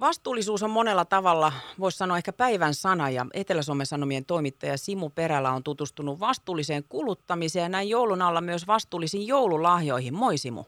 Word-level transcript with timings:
Vastuullisuus 0.00 0.62
on 0.62 0.70
monella 0.70 1.04
tavalla, 1.04 1.52
voisi 1.80 1.98
sanoa 1.98 2.16
ehkä 2.16 2.32
päivän 2.32 2.74
sana 2.74 3.10
ja 3.10 3.26
Etelä-Suomen 3.34 3.86
Sanomien 3.86 4.24
toimittaja 4.24 4.76
Simu 4.76 5.10
Perälä 5.10 5.50
on 5.50 5.62
tutustunut 5.62 6.20
vastuulliseen 6.20 6.84
kuluttamiseen 6.88 7.62
ja 7.62 7.68
näin 7.68 7.88
joulun 7.88 8.22
alla 8.22 8.40
myös 8.40 8.66
vastuullisiin 8.66 9.26
joululahjoihin. 9.26 10.14
Moi 10.14 10.38
Simu. 10.38 10.64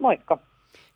Moikka. 0.00 0.38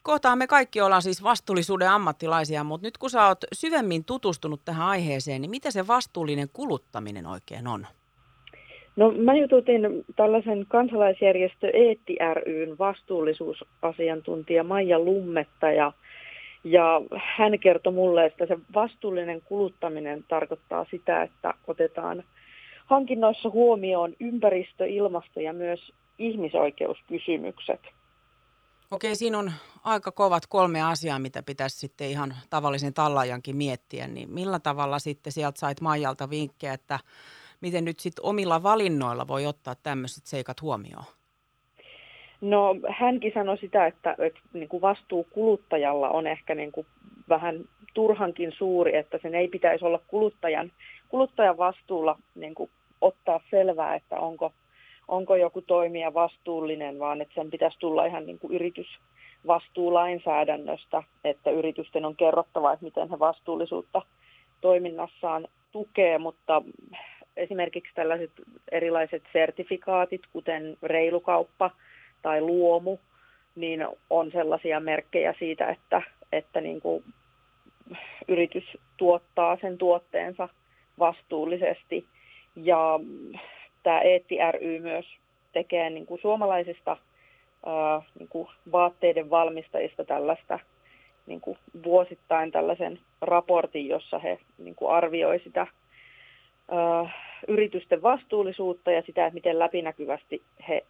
Kohtaan 0.02 0.38
me 0.38 0.46
kaikki 0.46 0.80
ollaan 0.80 1.02
siis 1.02 1.22
vastuullisuuden 1.22 1.90
ammattilaisia, 1.90 2.64
mutta 2.64 2.86
nyt 2.86 2.98
kun 2.98 3.10
sä 3.10 3.26
oot 3.26 3.44
syvemmin 3.52 4.04
tutustunut 4.04 4.60
tähän 4.64 4.86
aiheeseen, 4.86 5.42
niin 5.42 5.50
mitä 5.50 5.70
se 5.70 5.86
vastuullinen 5.86 6.48
kuluttaminen 6.52 7.26
oikein 7.26 7.66
on? 7.66 7.86
No 8.96 9.10
mä 9.10 9.34
jututin 9.34 9.82
tällaisen 10.16 10.66
kansalaisjärjestö 10.68 11.70
Eetti 11.74 12.16
ryn 12.46 12.78
vastuullisuusasiantuntija 12.78 14.64
Maija 14.64 14.98
Lummetta 14.98 15.70
ja, 15.70 15.92
ja 16.64 17.00
hän 17.36 17.58
kertoi 17.58 17.92
mulle, 17.92 18.26
että 18.26 18.46
se 18.46 18.58
vastuullinen 18.74 19.42
kuluttaminen 19.42 20.24
tarkoittaa 20.28 20.86
sitä, 20.90 21.22
että 21.22 21.54
otetaan 21.66 22.24
hankinnoissa 22.86 23.50
huomioon 23.50 24.14
ympäristö, 24.20 24.86
ilmasto 24.86 25.40
ja 25.40 25.52
myös 25.52 25.92
ihmisoikeuskysymykset. 26.18 27.80
Okei, 28.90 29.16
siinä 29.16 29.38
on 29.38 29.52
aika 29.84 30.12
kovat 30.12 30.46
kolme 30.46 30.82
asiaa, 30.82 31.18
mitä 31.18 31.42
pitäisi 31.42 31.78
sitten 31.78 32.10
ihan 32.10 32.34
tavallisen 32.50 32.94
tallaajankin 32.94 33.56
miettiä. 33.56 34.08
Niin 34.08 34.30
millä 34.30 34.58
tavalla 34.58 34.98
sitten 34.98 35.32
sieltä 35.32 35.60
sait 35.60 35.80
Maijalta 35.80 36.30
vinkkejä, 36.30 36.72
että 36.72 36.98
miten 37.60 37.84
nyt 37.84 38.00
sitten 38.00 38.24
omilla 38.24 38.62
valinnoilla 38.62 39.28
voi 39.28 39.46
ottaa 39.46 39.74
tämmöiset 39.74 40.26
seikat 40.26 40.62
huomioon? 40.62 41.04
No 42.42 42.76
hänkin 42.88 43.32
sanoi 43.34 43.58
sitä, 43.58 43.86
että, 43.86 44.16
että 44.18 44.40
niin 44.52 44.68
kuin 44.68 44.80
vastuu 44.80 45.26
kuluttajalla 45.30 46.10
on 46.10 46.26
ehkä 46.26 46.54
niin 46.54 46.72
kuin 46.72 46.86
vähän 47.28 47.64
turhankin 47.94 48.52
suuri, 48.52 48.96
että 48.96 49.18
sen 49.22 49.34
ei 49.34 49.48
pitäisi 49.48 49.84
olla 49.84 50.00
kuluttajan, 50.08 50.72
kuluttajan 51.08 51.58
vastuulla 51.58 52.18
niin 52.34 52.54
kuin 52.54 52.70
ottaa 53.00 53.40
selvää, 53.50 53.94
että 53.94 54.16
onko, 54.16 54.52
onko 55.08 55.36
joku 55.36 55.60
toimija 55.60 56.14
vastuullinen, 56.14 56.98
vaan 56.98 57.20
että 57.20 57.34
sen 57.34 57.50
pitäisi 57.50 57.78
tulla 57.78 58.04
ihan 58.04 58.26
niin 58.26 58.38
kuin 58.38 58.54
yritysvastuulainsäädännöstä, 58.54 61.02
että 61.24 61.50
yritysten 61.50 62.04
on 62.04 62.16
kerrottava, 62.16 62.72
että 62.72 62.84
miten 62.84 63.10
he 63.10 63.18
vastuullisuutta 63.18 64.02
toiminnassaan 64.60 65.48
tukee, 65.72 66.18
mutta 66.18 66.62
esimerkiksi 67.36 67.94
tällaiset 67.94 68.30
erilaiset 68.72 69.22
sertifikaatit, 69.32 70.22
kuten 70.32 70.76
reilukauppa 70.82 71.70
tai 72.22 72.40
luomu, 72.40 72.98
niin 73.56 73.86
on 74.10 74.30
sellaisia 74.32 74.80
merkkejä 74.80 75.34
siitä, 75.38 75.70
että, 75.70 76.02
että 76.32 76.60
niin 76.60 76.80
kuin 76.80 77.04
yritys 78.28 78.64
tuottaa 78.96 79.58
sen 79.60 79.78
tuotteensa 79.78 80.48
vastuullisesti. 80.98 82.06
Ja 82.56 83.00
tämä 83.82 84.00
Eetti 84.00 84.36
ry 84.52 84.78
myös 84.78 85.06
tekee 85.52 85.90
niin 85.90 86.06
kuin 86.06 86.20
suomalaisista 86.20 86.96
niin 88.18 88.28
kuin 88.28 88.48
vaatteiden 88.72 89.30
valmistajista 89.30 90.04
tällaista 90.04 90.58
niin 91.26 91.40
kuin 91.40 91.58
vuosittain 91.84 92.52
tällaisen 92.52 92.98
raportin, 93.20 93.88
jossa 93.88 94.18
he 94.18 94.38
niin 94.58 94.74
kuin 94.74 94.90
arvioi 94.90 95.38
sitä 95.38 95.66
yritysten 97.48 98.02
vastuullisuutta 98.02 98.90
ja 98.90 99.02
sitä, 99.02 99.26
että 99.26 99.34
miten 99.34 99.58
läpinäkyvästi 99.58 100.42
he 100.68 100.84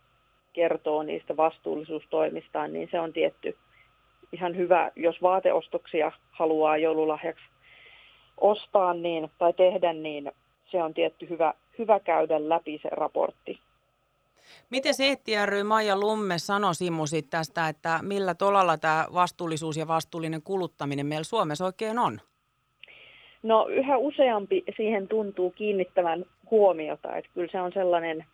kertoo 0.53 1.03
niistä 1.03 1.37
vastuullisuustoimistaan, 1.37 2.73
niin 2.73 2.89
se 2.91 3.01
on 3.01 3.13
tietty 3.13 3.57
ihan 4.33 4.57
hyvä, 4.57 4.91
jos 4.97 5.23
vaateostoksia 5.23 6.13
haluaa 6.31 6.77
joululahjaksi 6.77 7.45
ostaa 8.41 8.95
niin, 8.95 9.31
tai 9.39 9.53
tehdä, 9.53 9.93
niin 9.93 10.33
se 10.71 10.83
on 10.83 10.95
tietty 10.95 11.29
hyvä, 11.29 11.55
hyvä 11.79 12.01
käydä 12.01 12.49
läpi 12.49 12.81
se 12.83 12.89
raportti. 12.93 13.59
Miten 14.71 14.95
se 14.95 15.05
Eetti 15.05 15.33
ry 15.47 15.63
Maija 15.63 16.01
Lumme 16.01 16.39
sanoi 16.39 16.75
Simmu 16.75 17.03
tästä, 17.31 17.69
että 17.69 17.99
millä 18.03 18.35
tolalla 18.35 18.79
tämä 18.79 19.07
vastuullisuus 19.15 19.77
ja 19.77 19.89
vastuullinen 19.89 20.43
kuluttaminen 20.43 21.07
meillä 21.07 21.25
Suomessa 21.25 21.65
oikein 21.65 21.99
on? 21.99 22.21
No 23.43 23.67
yhä 23.67 23.97
useampi 23.97 24.65
siihen 24.77 25.09
tuntuu 25.09 25.51
kiinnittävän 25.51 26.25
huomiota, 26.51 27.17
että 27.17 27.31
kyllä 27.35 27.49
se 27.53 27.61
on 27.61 27.73
sellainen 27.73 28.25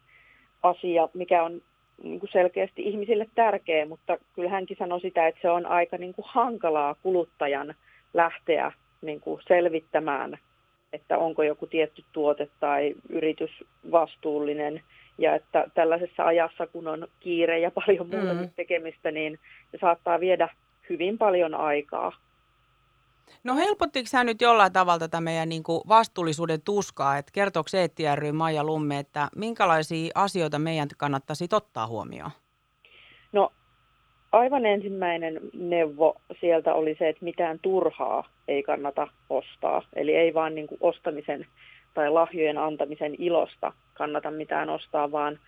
asia, 0.62 1.08
mikä 1.14 1.42
on 1.42 1.62
niin 2.02 2.20
kuin 2.20 2.30
selkeästi 2.32 2.82
ihmisille 2.82 3.26
tärkeä, 3.34 3.86
mutta 3.86 4.18
kyllä 4.34 4.50
hänkin 4.50 4.76
sanoi 4.76 5.00
sitä, 5.00 5.26
että 5.26 5.40
se 5.42 5.50
on 5.50 5.66
aika 5.66 5.96
niin 5.96 6.14
kuin 6.14 6.24
hankalaa 6.28 6.96
kuluttajan 7.02 7.74
lähteä 8.14 8.72
niin 9.02 9.20
kuin 9.20 9.40
selvittämään, 9.48 10.38
että 10.92 11.18
onko 11.18 11.42
joku 11.42 11.66
tietty 11.66 12.04
tuote 12.12 12.48
tai 12.60 12.94
yritys 13.08 13.64
vastuullinen. 13.90 14.82
Ja 15.18 15.34
että 15.34 15.66
tällaisessa 15.74 16.24
ajassa, 16.24 16.66
kun 16.66 16.88
on 16.88 17.08
kiire 17.20 17.58
ja 17.58 17.70
paljon 17.70 18.08
muuta 18.08 18.34
mm. 18.34 18.50
tekemistä, 18.56 19.10
niin 19.10 19.38
se 19.70 19.78
saattaa 19.80 20.20
viedä 20.20 20.48
hyvin 20.90 21.18
paljon 21.18 21.54
aikaa. 21.54 22.12
No 23.44 23.56
helpottiko 23.56 24.06
sä 24.06 24.24
nyt 24.24 24.40
jollain 24.40 24.72
tavalla 24.72 24.98
tätä 24.98 25.20
meidän 25.20 25.48
niin 25.48 25.62
kuin 25.62 25.80
vastuullisuuden 25.88 26.60
tuskaa, 26.64 27.18
että 27.18 27.32
kertooko 27.32 27.68
Eetti 27.76 28.02
ry 28.14 28.32
Maija 28.32 28.64
Lumme, 28.64 28.98
että 28.98 29.28
minkälaisia 29.36 30.12
asioita 30.14 30.58
meidän 30.58 30.88
kannattaisi 30.96 31.46
ottaa 31.52 31.86
huomioon? 31.86 32.30
No 33.32 33.52
aivan 34.32 34.66
ensimmäinen 34.66 35.40
neuvo 35.54 36.14
sieltä 36.40 36.74
oli 36.74 36.96
se, 36.98 37.08
että 37.08 37.24
mitään 37.24 37.58
turhaa 37.62 38.28
ei 38.48 38.62
kannata 38.62 39.08
ostaa. 39.30 39.82
Eli 39.96 40.14
ei 40.14 40.34
vaan 40.34 40.54
niin 40.54 40.66
kuin 40.66 40.78
ostamisen 40.80 41.46
tai 41.94 42.10
lahjojen 42.10 42.58
antamisen 42.58 43.14
ilosta 43.18 43.72
kannata 43.94 44.30
mitään 44.30 44.70
ostaa, 44.70 45.12
vaan 45.12 45.38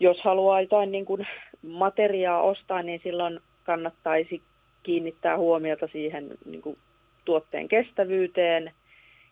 jos 0.00 0.20
haluaa 0.20 0.60
jotain 0.60 0.92
niin 0.92 1.04
kuin 1.04 1.26
materiaa 1.62 2.42
ostaa, 2.42 2.82
niin 2.82 3.00
silloin 3.04 3.40
kannattaisi 3.64 4.42
kiinnittää 4.82 5.38
huomiota 5.38 5.88
siihen 5.92 6.28
niin 6.44 6.62
kuin 6.62 6.78
tuotteen 7.24 7.68
kestävyyteen 7.68 8.72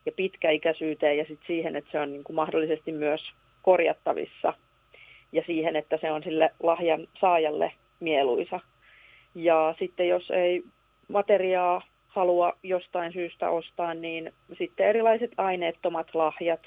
ja 0.07 0.13
pitkäikäisyyteen 0.13 1.19
ja 1.19 1.25
sitten 1.25 1.47
siihen, 1.47 1.77
että 1.77 1.91
se 1.91 2.01
on 2.01 2.13
niin 2.13 2.25
kuin 2.25 2.37
mahdollisesti 2.37 2.93
myös 2.93 3.33
korjattavissa 3.63 4.55
ja 5.33 5.43
siihen, 5.47 5.77
että 5.77 5.99
se 6.01 6.13
on 6.13 6.23
sille 6.23 6.51
lahjan 6.63 7.09
saajalle 7.21 7.73
mieluisa. 8.01 8.61
Ja 9.35 9.75
sitten 9.79 10.09
jos 10.09 10.31
ei 10.31 10.63
materiaa 11.09 11.83
halua 12.09 12.53
jostain 12.63 13.13
syystä 13.13 13.51
ostaa, 13.51 13.95
niin 13.95 14.33
sitten 14.59 14.87
erilaiset 14.87 15.31
aineettomat 15.37 16.15
lahjat, 16.15 16.61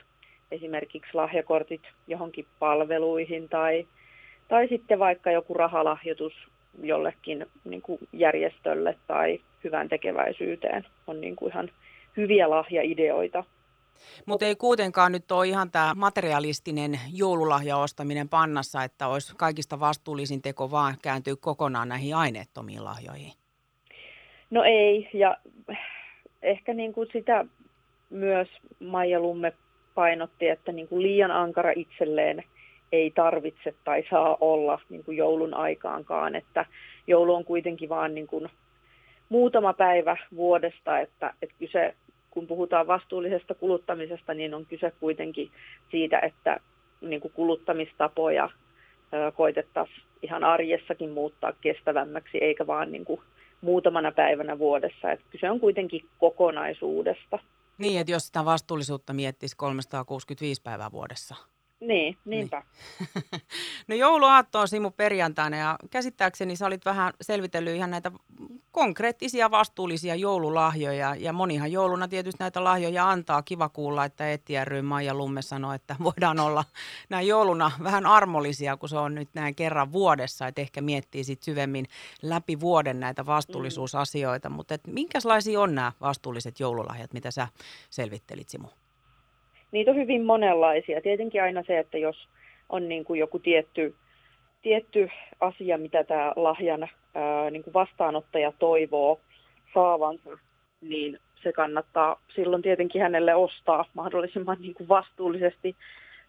esimerkiksi 0.52 1.10
lahjakortit 1.14 1.82
johonkin 2.08 2.46
palveluihin 2.60 3.50
tai, 3.50 3.88
tai 4.48 4.68
sitten 4.68 5.00
vaikka 5.00 5.32
joku 5.32 5.54
rahalahjoitus 5.54 6.34
jollekin 6.84 7.46
niin 7.64 7.82
kuin 7.82 8.00
järjestölle 8.14 8.96
tai 9.08 9.40
hyvän 9.64 9.90
tekeväisyyteen 9.90 10.86
on 11.08 11.22
niin 11.22 11.36
kuin 11.36 11.52
ihan 11.52 11.70
hyviä 12.18 12.50
lahjaideoita. 12.50 13.44
Mutta 14.26 14.46
ei 14.46 14.56
kuitenkaan 14.56 15.12
nyt 15.12 15.32
ole 15.32 15.48
ihan 15.48 15.72
tämä 15.72 15.94
materialistinen 15.96 17.00
joululahjaostaminen 17.14 18.30
pannassa, 18.30 18.84
että 18.84 19.08
olisi 19.08 19.34
kaikista 19.38 19.80
vastuullisin 19.80 20.42
teko 20.42 20.72
vaan 20.72 20.96
kääntyy 21.02 21.36
kokonaan 21.36 21.90
näihin 21.90 22.16
aineettomiin 22.16 22.84
lahjoihin. 22.84 23.32
No 24.50 24.64
ei, 24.64 25.10
ja 25.14 25.38
ehkä 26.42 26.74
niin 26.74 26.94
kuin 26.94 27.10
sitä 27.14 27.46
myös 28.10 28.48
Maija 28.80 29.20
Lumme 29.20 29.54
painotti, 29.96 30.48
että 30.48 30.72
niin 30.72 30.88
kuin 30.88 31.02
liian 31.02 31.32
ankara 31.32 31.72
itselleen 31.76 32.44
ei 32.92 33.12
tarvitse 33.12 33.74
tai 33.84 34.04
saa 34.10 34.38
olla 34.42 34.82
niin 34.90 35.04
kuin 35.04 35.18
joulun 35.18 35.54
aikaankaan, 35.54 36.36
että 36.36 36.66
joulu 37.08 37.36
on 37.36 37.46
kuitenkin 37.46 37.90
vaan 37.90 38.16
niin 38.16 38.28
kuin 38.28 38.50
muutama 39.30 39.74
päivä 39.74 40.18
vuodesta, 40.36 41.00
että, 41.00 41.34
että 41.42 41.56
kyse, 41.60 41.96
kun 42.32 42.48
puhutaan 42.48 42.88
vastuullisesta 42.88 43.54
kuluttamisesta, 43.54 44.34
niin 44.34 44.54
on 44.54 44.66
kyse 44.66 44.92
kuitenkin 45.00 45.52
siitä, 45.92 46.20
että 46.20 46.60
niin 47.02 47.22
kuin 47.22 47.34
kuluttamistapoja 47.36 48.50
koitettaisiin 49.36 50.02
ihan 50.22 50.44
arjessakin 50.44 51.10
muuttaa 51.10 51.54
kestävämmäksi, 51.62 52.38
eikä 52.38 52.68
vaan 52.68 52.92
niin 52.92 53.06
kuin 53.06 53.22
muutamana 53.62 54.12
päivänä 54.12 54.60
vuodessa. 54.60 55.12
Että 55.12 55.26
kyse 55.30 55.50
on 55.50 55.60
kuitenkin 55.60 56.06
kokonaisuudesta. 56.20 57.40
Niin, 57.78 58.00
että 58.02 58.12
jos 58.12 58.28
sitä 58.28 58.46
vastuullisuutta 58.46 59.14
miettisi 59.14 59.58
365 59.58 60.62
päivää 60.62 60.92
vuodessa. 60.92 61.36
Niin, 61.82 62.18
niinpä. 62.26 62.64
Niin. 63.00 63.42
no 63.88 63.96
jouluaatto 63.96 64.60
on 64.60 64.68
Simu 64.68 64.92
perjantaina 64.92 65.58
ja 65.58 65.80
käsittääkseni 65.90 66.56
sä 66.56 66.66
olit 66.66 66.86
vähän 66.86 67.14
selvitellyt 67.22 67.76
ihan 67.76 67.92
näitä 67.92 68.12
konkreettisia 68.72 69.52
vastuullisia 69.52 70.16
joululahjoja 70.16 71.16
ja 71.16 71.34
monihan 71.34 71.72
jouluna 71.72 72.08
tietysti 72.08 72.44
näitä 72.44 72.64
lahjoja 72.64 73.10
antaa. 73.10 73.42
Kiva 73.42 73.70
kuulla, 73.70 74.06
että 74.06 74.28
Eetti 74.28 74.66
ry 74.66 74.82
Maija 74.82 75.14
Lumme 75.14 75.42
sanoi, 75.42 75.76
että 75.76 75.96
voidaan 76.04 76.40
olla 76.40 76.64
näin 77.10 77.28
jouluna 77.28 77.72
vähän 77.84 78.06
armollisia, 78.06 78.78
kun 78.78 78.90
se 78.90 78.98
on 78.98 79.16
nyt 79.16 79.30
näin 79.34 79.56
kerran 79.56 79.92
vuodessa, 79.92 80.48
että 80.48 80.62
ehkä 80.62 80.82
miettii 80.82 81.24
sitten 81.24 81.46
syvemmin 81.46 81.86
läpi 82.22 82.60
vuoden 82.60 83.00
näitä 83.00 83.26
vastuullisuusasioita. 83.26 84.50
Mm. 84.50 84.56
Mutta 84.56 84.78
minkälaisia 84.88 85.62
on 85.62 85.76
nämä 85.76 85.92
vastuulliset 86.02 86.60
joululahjat, 86.60 87.14
mitä 87.14 87.32
sä 87.32 87.48
selvittelit 87.90 88.50
Simu? 88.50 88.68
Niitä 89.72 89.92
on 89.92 89.98
hyvin 89.98 90.26
monenlaisia. 90.26 91.02
Tietenkin 91.02 91.44
aina 91.44 91.64
se, 91.68 91.80
että 91.80 91.98
jos 91.98 92.28
on 92.70 92.90
niin 92.90 93.06
kuin 93.06 93.20
joku 93.20 93.40
tietty, 93.40 93.96
tietty 94.62 95.10
asia, 95.40 95.78
mitä 95.78 96.04
tämä 96.04 96.34
lahjan 96.36 96.90
ää, 97.16 97.50
niin 97.50 97.64
kuin 97.64 97.74
vastaanottaja 97.74 98.54
toivoo 98.60 99.20
saavansa, 99.74 100.30
niin 100.82 101.20
se 101.44 101.52
kannattaa 101.52 102.20
silloin 102.36 102.62
tietenkin 102.62 103.02
hänelle 103.02 103.36
ostaa 103.36 103.86
mahdollisimman 103.94 104.58
niin 104.60 104.74
kuin 104.74 104.90
vastuullisesti 104.90 105.76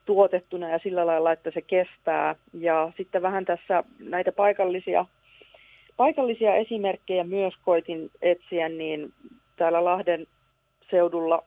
tuotettuna 0.05 0.69
ja 0.69 0.79
sillä 0.79 1.07
lailla, 1.07 1.33
että 1.33 1.51
se 1.51 1.63
kestää. 1.63 2.35
Ja 2.53 2.93
sitten 2.97 3.23
vähän 3.23 3.45
tässä 3.45 3.85
näitä 3.99 4.33
paikallisia, 4.33 5.07
paikallisia 5.97 6.55
esimerkkejä 6.55 7.25
myös 7.25 7.55
koitin 7.65 8.11
etsiä, 8.23 8.69
niin 8.69 9.13
täällä 9.57 9.85
Lahden 9.85 10.27
seudulla 10.91 11.45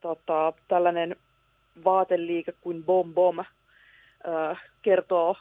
tota, 0.00 0.52
tällainen 0.68 1.16
vaateliike 1.84 2.52
kuin 2.60 2.84
Bom 2.84 3.14
Bom 3.14 3.38
äh, 3.38 3.46
kertoo 4.82 5.36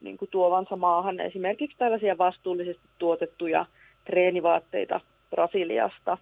niin 0.00 0.18
kuin 0.18 0.30
tuovansa 0.30 0.76
maahan 0.76 1.20
esimerkiksi 1.20 1.78
tällaisia 1.78 2.18
vastuullisesti 2.18 2.88
tuotettuja 2.98 3.66
treenivaatteita 4.04 5.00
Brasiliasta. 5.30 6.18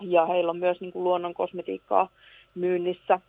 Ja 0.00 0.26
heillä 0.26 0.50
on 0.50 0.58
myös 0.58 0.80
niin 0.80 0.92
kuin 0.92 1.04
luonnon 1.04 1.34
kosmetiikkaa 1.34 2.08
myynnissä. 2.54 3.20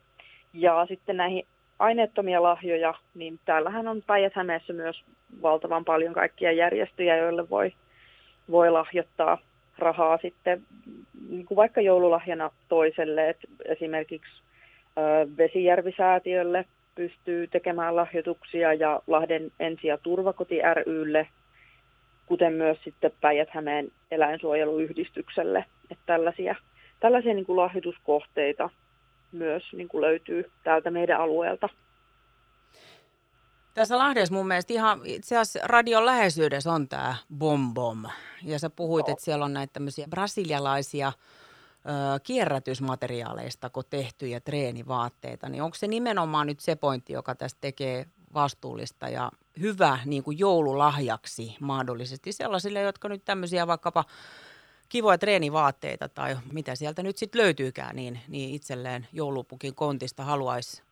Ja 0.53 0.85
sitten 0.89 1.17
näihin 1.17 1.45
aineettomia 1.79 2.43
lahjoja, 2.43 2.93
niin 3.15 3.39
täällähän 3.45 3.87
on 3.87 4.01
päijät 4.07 4.33
myös 4.73 5.03
valtavan 5.41 5.85
paljon 5.85 6.13
kaikkia 6.13 6.51
järjestöjä, 6.51 7.17
joille 7.17 7.49
voi, 7.49 7.73
voi 8.51 8.71
lahjoittaa 8.71 9.37
rahaa 9.77 10.17
sitten 10.17 10.61
niin 11.29 11.45
kuin 11.45 11.55
vaikka 11.55 11.81
joululahjana 11.81 12.51
toiselle, 12.69 13.29
että 13.29 13.47
esimerkiksi 13.65 14.41
Vesijärvisäätiölle 15.37 16.65
pystyy 16.95 17.47
tekemään 17.47 17.95
lahjoituksia 17.95 18.73
ja 18.73 19.01
Lahden 19.07 19.51
ensi- 19.59 19.87
ja 19.87 19.97
turvakoti 19.97 20.59
rylle, 20.85 21.27
kuten 22.25 22.53
myös 22.53 22.77
sitten 22.83 23.11
Päijät-Hämeen 23.21 23.91
eläinsuojeluyhdistykselle. 24.11 25.65
Että 25.91 26.03
tällaisia, 26.05 26.55
tällaisia 26.99 27.33
niin 27.33 27.45
kuin 27.45 27.57
lahjoituskohteita 27.57 28.69
myös 29.31 29.63
niin 29.73 29.87
kuin 29.87 30.01
löytyy 30.01 30.51
täältä 30.63 30.91
meidän 30.91 31.21
alueelta. 31.21 31.69
Tässä 33.73 33.97
Lahdessa 33.97 34.35
mun 34.35 34.47
mielestä 34.47 34.73
ihan 34.73 35.01
itse 35.05 35.37
asiassa 35.37 35.67
radion 35.67 36.05
läheisyydessä 36.05 36.71
on 36.71 36.89
tämä 36.89 37.15
Bom 37.37 37.73
Bom. 37.73 38.03
Ja 38.43 38.59
sä 38.59 38.69
puhuit, 38.69 39.07
no. 39.07 39.11
että 39.13 39.25
siellä 39.25 39.45
on 39.45 39.53
näitä 39.53 39.73
tämmöisiä 39.73 40.07
brasilialaisia 40.07 41.07
ö, 41.07 42.19
kierrätysmateriaaleista 42.23 43.69
kun 43.69 43.83
tehtyjä 43.89 44.39
treenivaatteita. 44.39 45.49
Niin 45.49 45.63
onko 45.63 45.75
se 45.75 45.87
nimenomaan 45.87 46.47
nyt 46.47 46.59
se 46.59 46.75
pointti, 46.75 47.13
joka 47.13 47.35
tästä 47.35 47.57
tekee 47.61 48.05
vastuullista 48.33 49.09
ja 49.09 49.31
hyvä 49.59 49.99
niin 50.05 50.23
kuin 50.23 50.39
joululahjaksi 50.39 51.55
mahdollisesti 51.59 52.31
sellaisille, 52.31 52.81
jotka 52.81 53.09
nyt 53.09 53.25
tämmöisiä 53.25 53.67
vaikkapa 53.67 54.05
kivoja 54.89 55.17
treenivaatteita 55.17 56.09
tai 56.09 56.37
mitä 56.51 56.75
sieltä 56.75 57.03
nyt 57.03 57.17
sitten 57.17 57.41
löytyykään, 57.41 57.95
niin, 57.95 58.19
niin 58.27 58.55
itselleen 58.55 59.07
joulupukin 59.13 59.75
kontista 59.75 60.23
haluaisi 60.23 60.83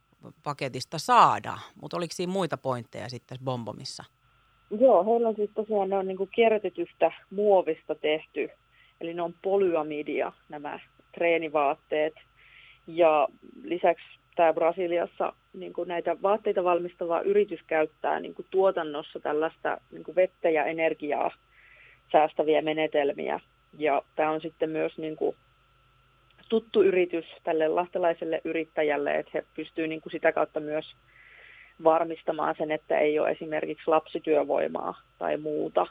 paketista 0.43 0.97
saada, 0.97 1.57
mutta 1.81 1.97
oliko 1.97 2.13
siinä 2.13 2.33
muita 2.33 2.57
pointteja 2.57 3.09
sitten 3.09 3.37
Bombomissa? 3.43 4.03
Joo, 4.79 5.05
heillä 5.05 5.27
on 5.27 5.35
siis 5.35 5.51
tosiaan 5.55 5.89
ne 5.89 5.97
on 5.97 6.07
niin 6.07 6.29
kierrätetystä 6.35 7.11
muovista 7.29 7.95
tehty, 7.95 8.49
eli 9.01 9.13
ne 9.13 9.21
on 9.21 9.33
polyamidia 9.41 10.31
nämä 10.49 10.79
treenivaatteet. 11.11 12.13
Ja 12.87 13.27
lisäksi 13.63 14.05
tämä 14.35 14.53
Brasiliassa 14.53 15.33
niin 15.53 15.73
kuin 15.73 15.87
näitä 15.87 16.21
vaatteita 16.21 16.63
valmistava 16.63 17.21
yritys 17.21 17.59
käyttää 17.67 18.19
niin 18.19 18.35
kuin 18.35 18.45
tuotannossa 18.51 19.19
tällaista 19.19 19.77
niin 19.91 20.03
kuin 20.03 20.15
vettä 20.15 20.49
ja 20.49 20.65
energiaa 20.65 21.31
säästäviä 22.11 22.61
menetelmiä. 22.61 23.39
Ja 23.77 24.01
tämä 24.15 24.31
on 24.31 24.41
sitten 24.41 24.69
myös 24.69 24.97
niin 24.97 25.15
kuin 25.15 25.35
tuttu 26.49 26.83
yritys 26.83 27.25
tälle 27.43 27.67
lahtelaiselle 27.67 28.41
yrittäjälle, 28.43 29.15
että 29.15 29.31
he 29.33 29.43
pystyvät 29.55 29.89
niin 29.89 30.01
kuin 30.01 30.11
sitä 30.11 30.31
kautta 30.31 30.59
myös 30.59 30.85
varmistamaan 31.83 32.55
sen, 32.57 32.71
että 32.71 32.99
ei 32.99 33.19
ole 33.19 33.31
esimerkiksi 33.31 33.83
lapsityövoimaa 33.87 35.01
tai 35.17 35.37
muuta. 35.37 35.87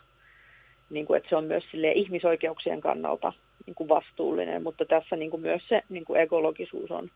Niin 0.90 1.06
kuin, 1.06 1.16
että 1.16 1.28
se 1.28 1.36
on 1.36 1.44
myös 1.44 1.64
sille 1.70 1.92
ihmisoikeuksien 1.92 2.80
kannalta 2.80 3.32
niin 3.66 3.74
kuin 3.74 3.88
vastuullinen, 3.88 4.62
mutta 4.62 4.84
tässä 4.84 5.16
niin 5.16 5.30
kuin 5.30 5.42
myös 5.42 5.62
se 5.68 5.82
niin 5.88 6.04
kuin 6.04 6.20
ekologisuus 6.20 6.90
on, 6.90 7.10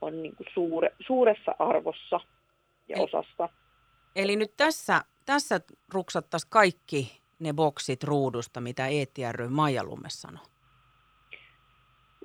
on 0.00 0.22
niin 0.22 0.36
kuin 0.36 0.46
suure, 0.54 0.90
suuressa 1.06 1.54
arvossa 1.58 2.20
ja 2.88 2.96
osassa. 3.02 3.48
Eli 4.16 4.36
nyt 4.36 4.52
tässä, 4.56 5.00
tässä 5.26 5.60
ruksattaisiin 5.92 6.50
kaikki 6.50 7.12
ne 7.38 7.52
boksit 7.52 8.04
ruudusta, 8.04 8.60
mitä 8.60 8.86
ry 9.32 9.48
Maija 9.48 9.84
Lumme 9.84 10.10
sanoi. 10.10 10.44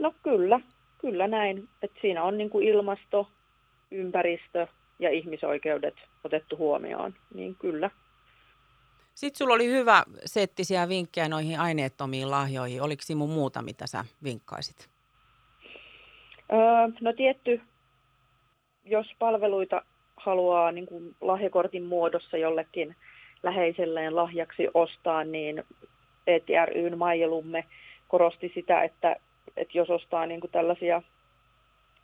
No 0.01 0.13
kyllä, 0.23 0.59
kyllä 0.97 1.27
näin. 1.27 1.69
Et 1.81 1.91
siinä 2.01 2.23
on 2.23 2.37
niin 2.37 2.49
kuin 2.49 2.67
ilmasto, 2.67 3.27
ympäristö 3.91 4.67
ja 4.99 5.09
ihmisoikeudet 5.09 5.95
otettu 6.23 6.57
huomioon, 6.57 7.13
niin 7.33 7.55
kyllä. 7.55 7.89
Sitten 9.13 9.37
sulla 9.37 9.53
oli 9.53 9.67
hyvä 9.67 10.03
settisiä 10.25 10.89
vinkkejä 10.89 11.29
noihin 11.29 11.59
aineettomiin 11.59 12.31
lahjoihin. 12.31 12.81
Oliko 12.81 13.01
Simu 13.01 13.27
muuta, 13.27 13.61
mitä 13.61 13.87
sä 13.87 14.05
vinkkaisit? 14.23 14.89
Öö, 16.53 16.59
no 17.01 17.13
tietty, 17.13 17.61
jos 18.85 19.07
palveluita 19.19 19.81
haluaa 20.17 20.71
niin 20.71 20.85
kuin 20.85 21.15
lahjakortin 21.21 21.83
muodossa 21.83 22.37
jollekin 22.37 22.95
läheiselleen 23.43 24.15
lahjaksi 24.15 24.67
ostaa, 24.73 25.23
niin 25.23 25.63
ETRYn 26.27 26.97
Maijelumme 26.97 27.65
korosti 28.07 28.51
sitä, 28.55 28.83
että 28.83 29.15
että 29.57 29.77
jos 29.77 29.89
ostaa 29.89 30.25
niin 30.25 30.39
kuin 30.39 30.51
tällaisia 30.51 31.01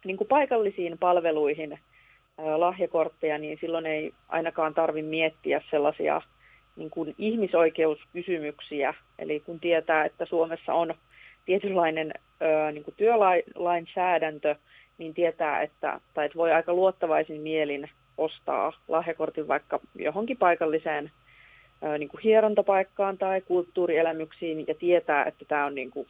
niin 0.05 0.17
kuin 0.17 0.27
paikallisiin 0.27 0.97
palveluihin 0.97 1.79
lahjakortteja, 2.57 3.37
niin 3.37 3.57
silloin 3.61 3.85
ei 3.85 4.13
ainakaan 4.29 4.73
tarvitse 4.73 5.09
miettiä 5.09 5.61
sellaisia 5.71 6.21
niin 6.75 6.89
kuin 6.89 7.15
ihmisoikeuskysymyksiä. 7.17 8.93
Eli 9.19 9.39
kun 9.39 9.59
tietää, 9.59 10.05
että 10.05 10.25
Suomessa 10.25 10.73
on 10.73 10.93
tietynlainen 11.45 12.13
niin 12.71 12.83
kuin 12.83 12.95
työlainsäädäntö, 12.97 14.55
niin 14.97 15.13
tietää, 15.13 15.61
että, 15.61 15.99
tai 16.13 16.25
että 16.25 16.37
voi 16.37 16.51
aika 16.51 16.73
luottavaisin 16.73 17.41
mielin 17.41 17.89
ostaa 18.17 18.73
lahjakortin 18.87 19.47
vaikka 19.47 19.79
johonkin 19.95 20.37
paikalliseen 20.37 21.11
niin 21.97 22.09
kuin 22.09 22.21
hierontapaikkaan 22.23 23.17
tai 23.17 23.41
kulttuurielämyksiin 23.41 24.67
ja 24.67 24.75
tietää, 24.75 25.25
että 25.25 25.45
tämä 25.45 25.65
on 25.65 25.75
niin 25.75 25.91
kuin 25.91 26.07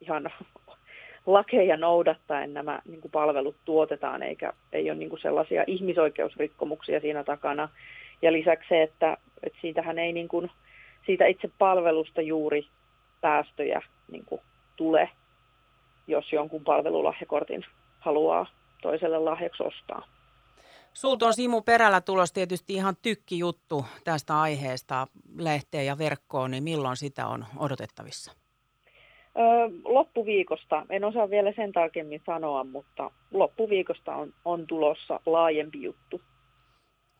ihan 0.00 0.30
lakeja 1.28 1.76
noudattaen 1.76 2.54
nämä 2.54 2.80
niin 2.88 3.00
kuin 3.00 3.12
palvelut 3.12 3.56
tuotetaan, 3.64 4.22
eikä 4.22 4.52
ei 4.72 4.90
ole 4.90 4.98
niin 4.98 5.08
kuin 5.08 5.20
sellaisia 5.20 5.64
ihmisoikeusrikkomuksia 5.66 7.00
siinä 7.00 7.24
takana. 7.24 7.68
Ja 8.22 8.32
lisäksi 8.32 8.68
se, 8.68 8.82
että, 8.82 9.16
että 9.42 9.58
siitähän 9.60 9.98
ei 9.98 10.12
niin 10.12 10.28
kuin, 10.28 10.50
siitä 11.06 11.26
itse 11.26 11.50
palvelusta 11.58 12.22
juuri 12.22 12.66
päästöjä 13.20 13.82
niin 14.12 14.24
kuin 14.24 14.40
tule, 14.76 15.10
jos 16.06 16.32
jonkun 16.32 16.64
palvelulahjakortin 16.64 17.64
haluaa 17.98 18.46
toiselle 18.82 19.18
lahjaksi 19.18 19.62
ostaa. 19.62 20.02
Sulta 20.92 21.26
on 21.26 21.34
Simu 21.34 21.62
Perällä 21.62 22.00
tulos 22.00 22.32
tietysti 22.32 22.74
ihan 22.74 22.96
tykki-juttu 23.02 23.84
tästä 24.04 24.40
aiheesta 24.40 25.06
lehteen 25.36 25.86
ja 25.86 25.98
verkkoon, 25.98 26.50
niin 26.50 26.64
milloin 26.64 26.96
sitä 26.96 27.26
on 27.26 27.46
odotettavissa? 27.56 28.37
Loppuviikosta, 29.84 30.86
en 30.90 31.04
osaa 31.04 31.30
vielä 31.30 31.52
sen 31.56 31.72
tarkemmin 31.72 32.22
sanoa, 32.26 32.64
mutta 32.64 33.10
loppuviikosta 33.30 34.14
on, 34.14 34.32
on 34.44 34.66
tulossa 34.66 35.20
laajempi 35.26 35.82
juttu. 35.82 36.20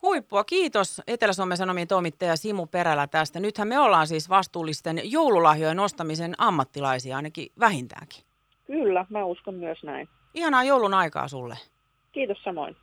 Huippua, 0.01 0.43
kiitos 0.43 1.01
Etelä-Suomen 1.07 1.57
Sanomien 1.57 1.87
toimittaja 1.87 2.35
Simu 2.35 2.65
Perälä 2.65 3.07
tästä. 3.07 3.39
Nythän 3.39 3.67
me 3.67 3.79
ollaan 3.79 4.07
siis 4.07 4.29
vastuullisten 4.29 5.01
joululahjojen 5.03 5.77
nostamisen 5.77 6.33
ammattilaisia 6.37 7.15
ainakin 7.15 7.47
vähintäänkin. 7.59 8.23
Kyllä, 8.67 9.05
mä 9.09 9.25
uskon 9.25 9.53
myös 9.53 9.83
näin. 9.83 10.09
Ihanaa 10.33 10.63
joulun 10.63 10.93
aikaa 10.93 11.27
sulle. 11.27 11.55
Kiitos 12.11 12.43
samoin. 12.43 12.75